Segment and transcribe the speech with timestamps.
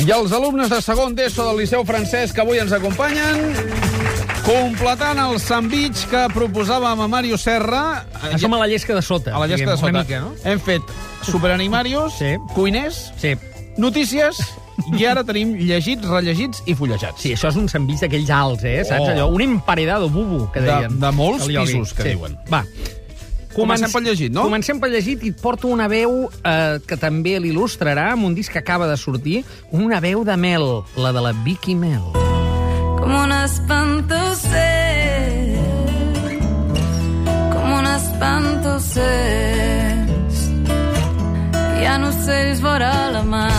[0.00, 3.40] I els alumnes de segon d'ESO del Liceu Francès que avui ens acompanyen,
[4.46, 8.06] completant el sandwich que proposàvem a Mario Serra...
[8.40, 9.34] Som a la llesca de sota.
[9.36, 9.92] A la llesca de diguem, sota.
[9.92, 10.32] Una mica, no?
[10.48, 10.94] Hem fet
[11.28, 12.32] superanimarios, Sí.
[12.54, 13.34] cuiners, Sí.
[13.76, 14.40] notícies,
[14.96, 17.20] i ara tenim llegits, rellegits i fullejats.
[17.20, 18.80] Sí, això és un sandwich d'aquells alts, eh?
[18.88, 19.10] Saps Oh.
[19.12, 19.28] allò?
[19.28, 20.98] Un emparedado bubu, que De- deien.
[20.98, 21.74] de molts El iogui.
[21.74, 22.38] pisos, que diuen.
[22.50, 22.64] Va.
[23.54, 24.44] Comencem pel llegit, no?
[24.46, 28.52] Comencem pel llegit i et porto una veu eh, que també l'il·lustrarà amb un disc
[28.54, 29.42] que acaba de sortir,
[29.74, 30.66] una veu de Mel,
[30.96, 32.04] la de la Vicky Mel.
[33.00, 35.56] Como un espanto sé,
[37.52, 39.10] como un espanto sé,
[41.80, 43.50] hi ha ocells vora la mar.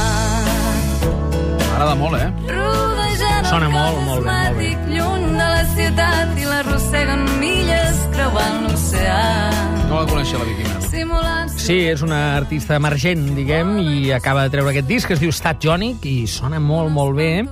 [1.71, 2.30] M'agrada molt, eh?
[2.53, 4.71] Rodejant Sona molt, molt bé, molt bé.
[4.95, 9.50] lluny de la ciutat i l'arrosseguen milles creuant l'oceà.
[9.91, 10.84] No la coneixia, la Vicky Mel.
[10.88, 11.50] Simulant...
[11.59, 15.34] Sí, és una artista emergent, diguem, i acaba de treure aquest disc que es diu
[15.36, 17.44] Stat Jònic i sona molt, molt bé.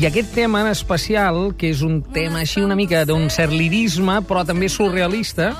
[0.00, 4.22] I aquest tema en especial, que és un tema així una mica d'un cert lirisme,
[4.24, 5.50] però també surrealista,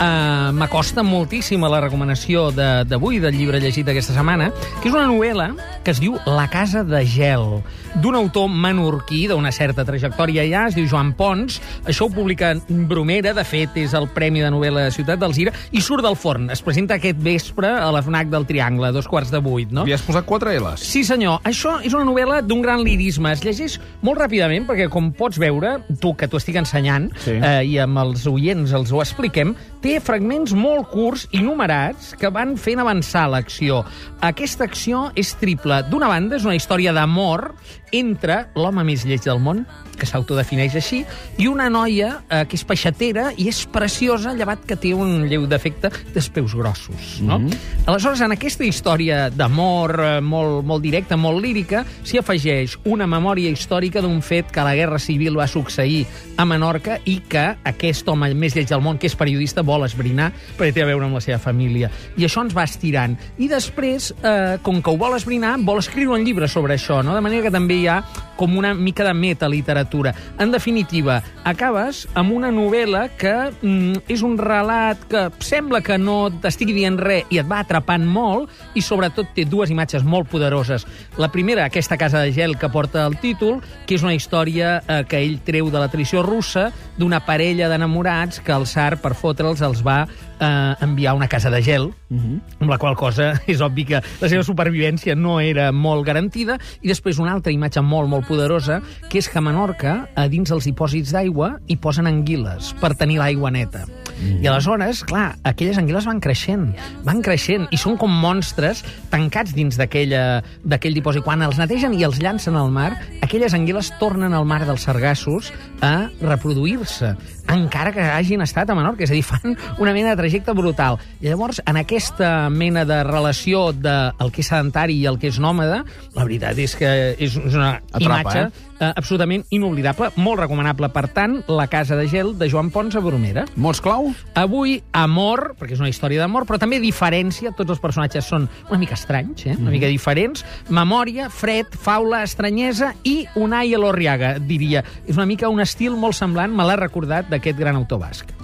[0.00, 4.50] eh, m'acosta moltíssim a la recomanació de- d'avui, del llibre llegit aquesta setmana,
[4.82, 5.50] que és una novel·la
[5.84, 7.62] que es diu La casa de gel,
[8.00, 11.60] d'un autor menorquí d'una certa trajectòria ja, es diu Joan Pons.
[11.84, 15.52] Això ho publica Bromera, de fet, és el Premi de Novel·la de Ciutat del Gira,
[15.72, 16.50] i surt del forn.
[16.50, 19.84] Es presenta aquest vespre a la FNAC del Triangle, a dos quarts de vuit, no?
[19.84, 20.80] Li has posat quatre L's.
[20.80, 21.40] Sí, senyor.
[21.44, 23.32] Això és una novel·la d'un gran lirisme.
[23.32, 27.32] Es llegeix molt ràpidament, perquè, com pots veure, tu, que t'ho estic ensenyant, Sí.
[27.42, 32.30] eh, i amb els oients els ho expliquem, té fragments molt curts i numerats que
[32.32, 33.82] van fent avançar l'acció.
[34.20, 35.82] Aquesta acció és triple.
[35.90, 37.50] D'una banda, és una història d'amor
[37.96, 39.64] entre l'home més lleig del món,
[40.00, 41.02] que s'autodefineix així,
[41.38, 45.44] i una noia eh, que és peixatera i és preciosa, llevat que té un lleu
[45.50, 47.18] defecte dels peus grossos.
[47.26, 47.40] No?
[47.84, 53.52] Aleshores, en aquesta història d'amor eh, molt, molt directa, molt lírica, s'hi afegeix una memòria
[53.52, 56.06] històrica d'un fet que a la Guerra Civil va succeir
[56.40, 60.30] a Menorca i que aquest home més lleig del món, que és periodista, vol esbrinar
[60.58, 61.90] perquè té a veure amb la seva família.
[62.18, 63.16] I això ens va estirant.
[63.38, 67.14] I després, eh, com que ho vol esbrinar, vol escriure un llibre sobre això, no?
[67.14, 68.00] de manera que també hi ha
[68.40, 70.14] com una mica de metaliteratura.
[70.38, 76.30] En definitiva, acabes amb una novel·la que mm, és un relat que sembla que no
[76.40, 80.86] t'estigui dient res i et va atrapant molt i sobretot té dues imatges molt poderoses.
[81.20, 85.02] La primera, aquesta casa de gel que porta el títol, que és una història eh,
[85.08, 89.59] que ell treu de la tradició russa d'una parella d'enamorats que el tsar, per fotre'ls,
[89.66, 93.86] els va eh, enviar a una casa de gel, amb la qual cosa és obvi
[93.88, 98.28] que la seva supervivència no era molt garantida, i després una altra imatge molt, molt
[98.28, 102.94] poderosa, que és que a Menorca, a dins dels dipòsits d'aigua, hi posen anguiles per
[102.98, 103.86] tenir l'aigua neta.
[104.20, 106.70] I aleshores, clar, aquelles anguiles van creixent,
[107.06, 108.82] van creixent, i són com monstres
[109.12, 111.24] tancats dins d'aquell dipòsit.
[111.24, 112.92] Quan els netegen i els llancen al mar,
[113.24, 115.52] aquelles anguiles tornen al mar dels sargassos
[115.84, 117.14] a reproduir-se,
[117.50, 121.00] encara que hagin estat a Menorca, és a dir, fan una mena de trajecte brutal.
[121.20, 125.30] I llavors, en aquesta mena de relació del el que és sedentari i el que
[125.30, 125.82] és nòmada,
[126.16, 128.69] la veritat és que és una Atrapa, imatge eh?
[128.80, 130.90] Eh, absolutament inoblidable, molt recomanable.
[130.90, 133.44] Per tant, La casa de gel de Joan Pons a Bromera.
[133.56, 134.10] Mots clau?
[134.38, 138.78] Avui, amor, perquè és una història d'amor, però també diferència, tots els personatges són una
[138.80, 139.56] mica estranys, eh?
[139.58, 144.84] una mica diferents, memòria, fred, faula, estranyesa i Unai Elorriaga, diria.
[145.06, 148.34] És una mica un estil molt semblant, me l'ha recordat d'aquest gran autor basc.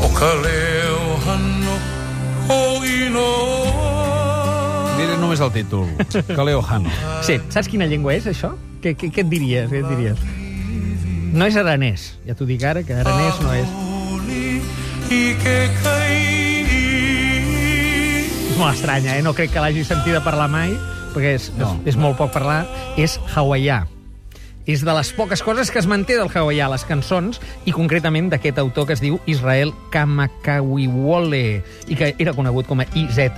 [0.00, 0.69] o kaleo
[5.30, 5.86] només el títol.
[6.34, 6.90] Kaleo Hano.
[7.22, 8.50] Sí, saps quina llengua és, això?
[8.82, 9.68] Què, què, què et diries?
[9.70, 10.18] Què et diries?
[11.30, 13.70] No és aranès, ja t'ho dic ara, que aranès no és.
[15.14, 15.54] i que
[18.50, 19.22] És molt estranya, eh?
[19.22, 20.74] No crec que l'hagi sentida parlar mai,
[21.14, 21.76] perquè és, no.
[21.84, 22.64] és, és molt poc parlar.
[22.98, 23.84] És hawaià.
[24.66, 28.58] És de les poques coses que es manté del hawaià les cançons, i concretament d'aquest
[28.58, 31.44] autor que es diu Israel Kamakawiwole,
[31.86, 33.30] i que era conegut com a IZ,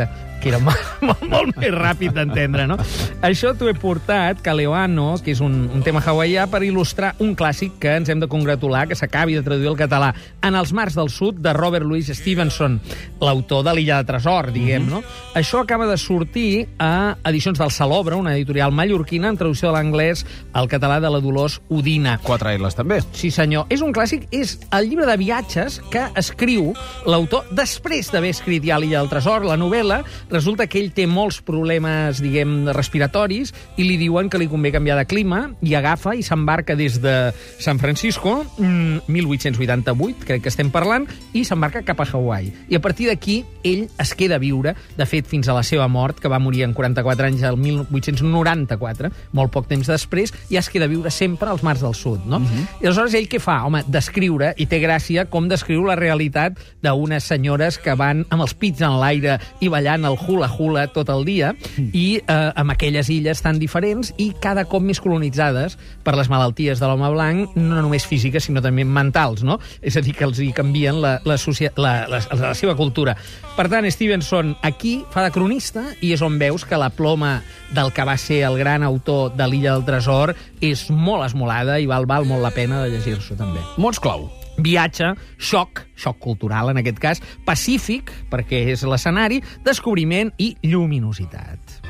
[0.43, 2.77] que era molt, molt, molt més ràpid d'entendre, no?
[3.23, 7.79] Això t'ho he portat, Kaleoano, que és un, un tema hawaià, per il·lustrar un clàssic
[7.83, 10.13] que ens hem de congratular, que s'acabi de traduir al català,
[10.43, 12.81] En els mars del sud, de Robert Louis Stevenson,
[13.23, 15.03] l'autor de l'Illa de Tresor, diguem, no?
[15.39, 20.25] Això acaba de sortir a Edicions del Salobre, una editorial mallorquina, en traducció de l'anglès
[20.53, 22.17] al català de la Dolors Udina.
[22.27, 22.99] Quatre L's, també.
[23.15, 23.69] Sí, senyor.
[23.71, 26.73] És un clàssic, és el llibre de viatges que escriu
[27.07, 31.43] l'autor després d'haver escrit ja l'Illa del Tresor, la novel·la, resulta que ell té molts
[31.45, 36.25] problemes, diguem, respiratoris i li diuen que li convé canviar de clima i agafa i
[36.27, 37.15] s'embarca des de
[37.63, 42.53] San Francisco, mm, 1888, crec que estem parlant, i s'embarca cap a Hawaii.
[42.69, 45.87] I a partir d'aquí ell es queda a viure, de fet, fins a la seva
[45.89, 50.69] mort, que va morir en 44 anys, el 1894, molt poc temps després, i es
[50.73, 52.39] queda a viure sempre als mars del sud, no?
[52.39, 52.67] Uh -huh.
[52.81, 53.65] I aleshores ell què fa?
[53.65, 58.55] Home, descriure, i té gràcia com descriu la realitat d'unes senyores que van amb els
[58.55, 61.91] pits en l'aire i ballant el hula-hula tot el dia, mm.
[61.93, 66.81] i eh, amb aquelles illes tan diferents i cada cop més colonitzades per les malalties
[66.81, 69.59] de l'home blanc, no només físiques, sinó també mentals, no?
[69.83, 73.17] És a dir, que els hi canvien la, la, socia la, la, la seva cultura.
[73.57, 77.41] Per tant, Stevenson aquí fa de cronista i és on veus que la ploma
[77.73, 81.89] del que va ser el gran autor de l'Illa del Tresor és molt esmolada i
[81.91, 83.65] val, val molt la pena de llegir-s'ho també.
[83.77, 84.31] Mots clau.
[84.59, 91.81] Viatge, xoc, xoc cultural en aquest cas, pacífic, perquè és l'escenari, descobriment i lluminositat.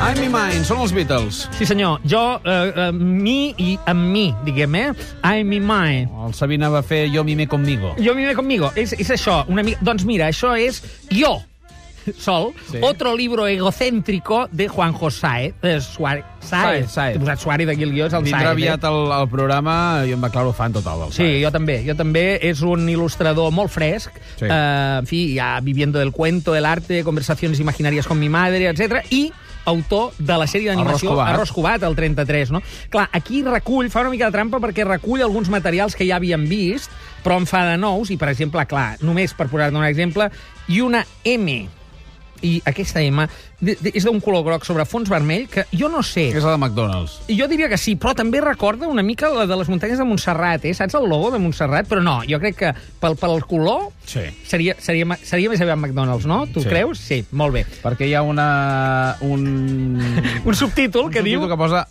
[0.00, 1.42] I'm in mine, són els Beatles.
[1.58, 2.00] Sí, senyor.
[2.08, 4.86] Jo, eh, eh, mi i amb mi, diguem, eh?
[5.20, 6.08] I'm in mine.
[6.24, 7.92] El Sabina va fer Jo mime conmigo.
[8.00, 8.72] Jo mime conmigo.
[8.80, 9.42] És, és això.
[9.52, 9.84] Una mica...
[9.84, 10.80] Doncs mira, això és
[11.12, 11.36] jo,
[12.18, 12.72] sol, Sí.
[12.72, 12.78] sí.
[12.82, 16.24] otro libro egocéntrico de Juan José eh, Suárez.
[16.40, 17.16] Sáez, Sáez.
[17.16, 18.56] He posat Suárez aquí el guió, és el Vindrà Sáez.
[18.56, 21.42] aviat al, al programa, jo em declaro fan total del Sí, Sáez.
[21.44, 21.82] jo també.
[21.86, 22.38] Jo també.
[22.48, 24.16] És un il·lustrador molt fresc.
[24.38, 24.46] Sí.
[24.48, 29.04] Eh, en fi, ja viviendo del cuento, el arte, conversaciones imaginarias con mi madre, etc.
[29.10, 29.30] I
[29.66, 31.12] autor de la sèrie d'animació.
[31.20, 32.62] Arròs Cubat, el 33, no?
[32.88, 36.48] Clar, aquí recull, fa una mica de trampa perquè recull alguns materials que ja havíem
[36.48, 36.90] vist,
[37.22, 40.30] però en fa de nous, i, per exemple, clar, només per posar-ne un exemple,
[40.72, 41.68] i una M,
[42.42, 43.26] i aquesta M
[43.60, 46.28] és d'un color groc sobre fons vermell, que jo no sé...
[46.32, 47.18] És la de McDonald's.
[47.28, 50.64] Jo diria que sí, però també recorda una mica la de les muntanyes de Montserrat,
[50.64, 50.72] eh?
[50.74, 51.88] Saps el logo de Montserrat?
[51.90, 54.24] Però no, jo crec que pel, pel color Sí.
[54.48, 56.46] seria, seria, seria més aviat McDonald's, no?
[56.50, 56.68] Tu Sí.
[56.72, 56.98] creus?
[57.04, 57.66] Sí, molt bé.
[57.84, 59.16] Perquè hi ha una...
[59.20, 60.00] un...
[60.50, 61.40] Un subtítol que un diu...
[61.40, 61.84] subtítol que posa...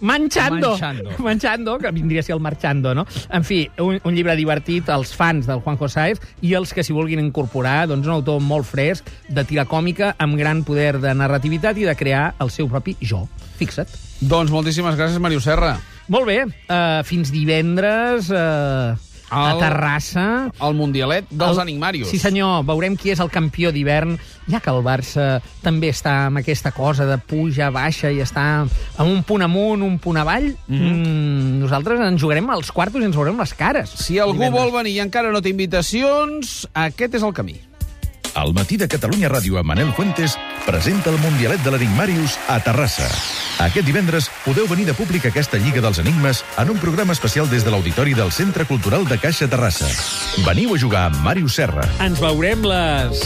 [0.00, 0.70] Manchando.
[0.70, 1.10] Manchando.
[1.24, 3.06] Manchando, que vindria a ser el Marchando, no?
[3.30, 6.96] En fi, un, un llibre divertit als fans del Juanjo Sáez i els que s'hi
[6.96, 11.78] vulguin incorporar, doncs un autor molt fresc, de tira còmica, amb gran poder de narrativitat
[11.80, 13.24] i de crear el seu propi jo.
[13.56, 13.88] Fixa't.
[14.20, 15.76] Doncs moltíssimes gràcies, Mario Serra.
[16.12, 18.94] Molt bé, uh, fins divendres uh,
[19.30, 20.50] a El- Terrassa.
[20.60, 22.08] El Mundialet dels El- Enigmarius.
[22.08, 24.18] Sí, senyor, veurem qui és el campió d'hivern,
[24.48, 29.10] ja que el Barça també està amb aquesta cosa de puja, baixa i està amb
[29.10, 30.56] un punt amunt, un punt avall.
[30.68, 30.76] Mm.
[30.80, 31.58] -hmm.
[31.60, 33.90] nosaltres ens jugarem als quartos i ens veurem les cares.
[33.90, 34.62] Si algú Divendres.
[34.62, 37.60] vol venir i encara no té invitacions, aquest és el camí.
[38.36, 40.34] Al matí de Catalunya Ràdio amb Manel Fuentes
[40.66, 43.06] presenta el Mundialet de l'Enigmarius a Terrassa.
[43.64, 47.48] Aquest divendres podeu venir de públic a aquesta Lliga dels Enigmes en un programa especial
[47.48, 49.88] des de l'Auditori del Centre Cultural de Caixa Terrassa.
[50.44, 51.88] Veniu a jugar amb Màrius Serra.
[52.04, 53.24] Ens veurem les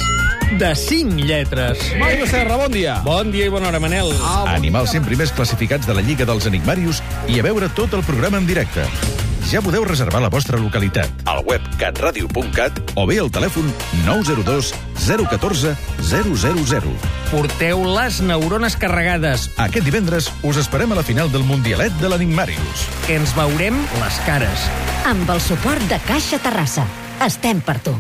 [0.63, 1.83] de cinc lletres.
[1.99, 3.01] Mario Serra, bon dia.
[3.03, 4.15] Bon dia i bona hora, Manel.
[4.23, 7.99] Ah, bon Animals 100 primers classificats de la Lliga dels Enigmarius i a veure tot
[7.99, 8.87] el programa en directe.
[9.51, 13.67] Ja podeu reservar la vostra localitat al web catradio.cat o bé al telèfon
[14.07, 14.71] 902
[15.27, 15.73] 014
[16.07, 16.93] 000.
[17.33, 22.87] Porteu les neurones carregades, Aquest divendres us esperem a la final del Mundialet de l'Enigmarius.
[23.07, 24.69] que ens veurem les cares.
[25.11, 26.87] Amb el suport de Caixa Terrassa.
[27.27, 27.97] Estem per tu.